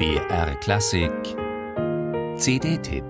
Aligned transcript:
BR 0.00 0.54
Klassik. 0.60 1.12
CD-Tipp 2.38 3.04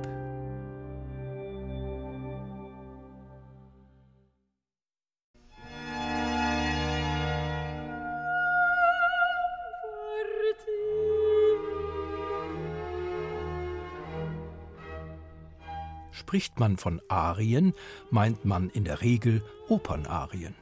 Spricht 16.11 16.59
man 16.59 16.77
von 16.77 17.01
Arien, 17.07 17.73
meint 18.11 18.45
man 18.45 18.69
in 18.69 18.83
der 18.83 19.01
Regel 19.01 19.45
Opernarien. 19.69 20.57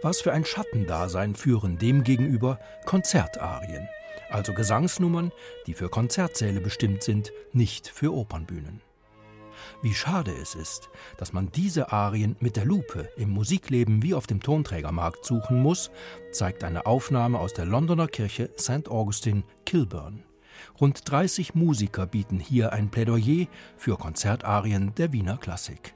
Was 0.00 0.22
für 0.22 0.32
ein 0.32 0.46
Schattendasein 0.46 1.34
führen 1.34 1.76
demgegenüber 1.76 2.58
Konzertarien, 2.86 3.86
also 4.30 4.54
Gesangsnummern, 4.54 5.32
die 5.66 5.74
für 5.74 5.88
Konzertsäle 5.88 6.60
bestimmt 6.60 7.02
sind, 7.02 7.32
nicht 7.52 7.88
für 7.88 8.12
Opernbühnen. 8.14 8.80
Wie 9.82 9.94
schade 9.94 10.32
es 10.32 10.54
ist, 10.54 10.90
dass 11.16 11.32
man 11.32 11.50
diese 11.52 11.92
Arien 11.92 12.36
mit 12.40 12.56
der 12.56 12.64
Lupe 12.64 13.08
im 13.16 13.30
Musikleben 13.30 14.02
wie 14.02 14.14
auf 14.14 14.26
dem 14.26 14.40
Tonträgermarkt 14.42 15.24
suchen 15.24 15.60
muss, 15.60 15.90
zeigt 16.32 16.64
eine 16.64 16.86
Aufnahme 16.86 17.38
aus 17.38 17.52
der 17.52 17.66
Londoner 17.66 18.08
Kirche 18.08 18.50
St. 18.58 18.88
Augustine, 18.88 19.42
Kilburn. 19.64 20.22
Rund 20.80 21.10
30 21.10 21.54
Musiker 21.54 22.06
bieten 22.06 22.38
hier 22.38 22.72
ein 22.72 22.90
Plädoyer 22.90 23.46
für 23.76 23.96
Konzertarien 23.96 24.94
der 24.94 25.12
Wiener 25.12 25.38
Klassik. 25.38 25.94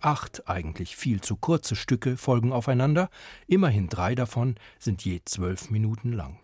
Acht 0.00 0.48
eigentlich 0.48 0.96
viel 0.96 1.20
zu 1.20 1.36
kurze 1.36 1.76
Stücke 1.76 2.16
folgen 2.16 2.52
aufeinander, 2.52 3.10
immerhin 3.46 3.88
drei 3.88 4.14
davon 4.14 4.54
sind 4.78 5.04
je 5.04 5.20
zwölf 5.26 5.70
Minuten 5.70 6.12
lang. 6.12 6.38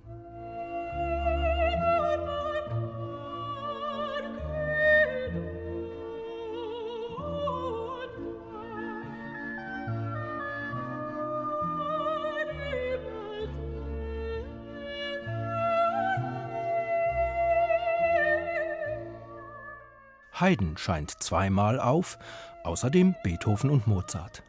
Haydn 20.41 20.77
scheint 20.77 21.23
zweimal 21.23 21.81
auf, 21.81 22.19
außerdem 22.65 23.15
Beethoven 23.23 23.71
und 23.71 23.87
Mozart. 23.87 24.43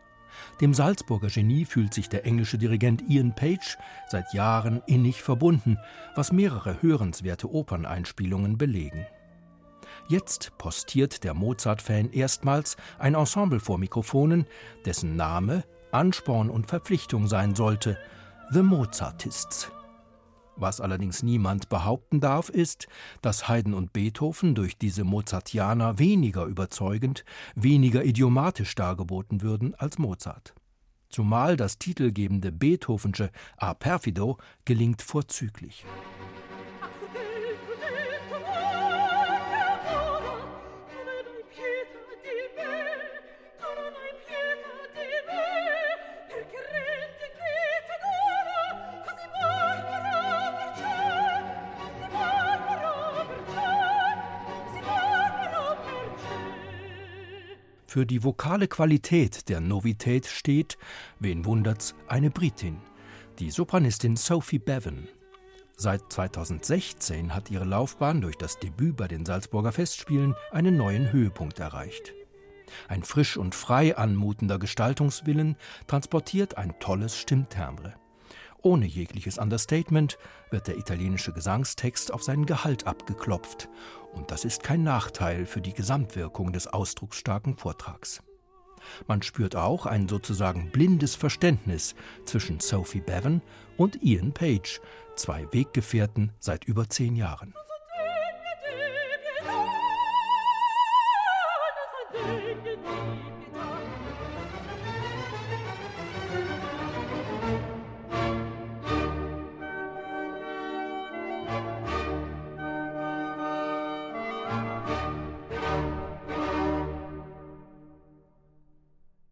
Dem 0.62 0.74
Salzburger 0.74 1.30
Genie 1.30 1.66
fühlt 1.66 1.94
sich 1.94 2.10
der 2.10 2.26
englische 2.26 2.58
Dirigent 2.58 3.04
Ian 3.10 3.34
Page 3.34 3.78
seit 4.08 4.34
Jahren 4.34 4.82
innig 4.86 5.22
verbunden, 5.22 5.78
was 6.16 6.32
mehrere 6.32 6.82
hörenswerte 6.82 7.52
Operneinspielungen 7.52 8.58
belegen. 8.58 9.06
Jetzt 10.10 10.58
postiert 10.58 11.24
der 11.24 11.34
Mozart-Fan 11.34 12.12
erstmals 12.12 12.78
ein 12.98 13.16
Ensemble 13.16 13.60
vor 13.60 13.78
Mikrofonen, 13.78 14.46
dessen 14.86 15.16
Name 15.16 15.64
Ansporn 15.92 16.50
und 16.50 16.68
Verpflichtung 16.68 17.28
sein 17.28 17.56
sollte: 17.56 17.98
The 18.52 18.62
Mozartists. 18.62 19.72
Was 20.60 20.82
allerdings 20.82 21.22
niemand 21.22 21.70
behaupten 21.70 22.20
darf, 22.20 22.50
ist, 22.50 22.88
dass 23.22 23.48
Haydn 23.48 23.76
und 23.76 23.94
Beethoven 23.94 24.56
durch 24.56 24.78
diese 24.78 25.04
Mozartianer 25.04 26.00
weniger 26.00 26.46
überzeugend, 26.46 27.24
weniger 27.56 28.04
idiomatisch 28.04 28.74
dargeboten 28.74 29.42
würden 29.44 29.76
als 29.76 30.00
Mozart. 30.00 30.56
Zumal 31.10 31.58
das 31.58 31.78
titelgebende 31.78 32.52
Beethovensche 32.52 33.32
A 33.56 33.76
perfido 33.76 34.38
gelingt 34.66 35.02
vorzüglich. 35.02 35.86
Für 57.90 58.06
die 58.06 58.26
vokale 58.26 58.68
Qualität 58.68 59.48
der 59.48 59.62
Novität 59.62 60.26
steht, 60.26 60.78
wen 61.20 61.46
wundert's, 61.46 61.96
eine 62.10 62.30
Britin, 62.30 62.82
die 63.40 63.50
Sopranistin 63.50 64.18
Sophie 64.18 64.60
Bevan. 64.60 65.08
Seit 65.78 66.02
2016 66.12 67.34
hat 67.34 67.50
ihre 67.50 67.64
Laufbahn 67.64 68.20
durch 68.20 68.36
das 68.36 68.60
Debüt 68.60 68.98
bei 68.98 69.08
den 69.08 69.26
Salzburger 69.26 69.72
Festspielen 69.72 70.36
einen 70.52 70.76
neuen 70.76 71.14
Höhepunkt 71.14 71.60
erreicht. 71.60 72.14
Ein 72.90 73.04
frisch 73.04 73.38
und 73.38 73.56
frei 73.56 73.96
anmutender 73.96 74.60
Gestaltungswillen 74.60 75.56
transportiert 75.88 76.58
ein 76.58 76.78
tolles 76.80 77.18
Stimmtimbre. 77.18 77.94
Ohne 78.62 78.86
jegliches 78.86 79.38
Understatement 79.38 80.18
wird 80.50 80.68
der 80.68 80.78
italienische 80.78 81.32
Gesangstext 81.32 82.14
auf 82.14 82.24
seinen 82.24 82.46
Gehalt 82.46 82.88
abgeklopft, 82.88 83.70
und 84.14 84.32
das 84.32 84.46
ist 84.46 84.64
kein 84.64 84.84
Nachteil 84.84 85.46
für 85.46 85.62
die 85.62 85.74
Gesamtwirkung 85.74 86.52
des 86.52 86.68
ausdrucksstarken 86.68 87.56
Vortrags. 87.56 88.24
Man 89.08 89.22
spürt 89.22 89.56
auch 89.56 89.86
ein 89.86 90.08
sozusagen 90.08 90.72
blindes 90.72 91.16
Verständnis 91.16 91.96
zwischen 92.26 92.60
Sophie 92.60 93.02
Bevan 93.02 93.42
und 93.76 94.02
Ian 94.02 94.34
Page, 94.34 94.80
zwei 95.16 95.46
Weggefährten 95.52 96.32
seit 96.40 96.66
über 96.66 96.90
zehn 96.90 97.16
Jahren. 97.16 97.54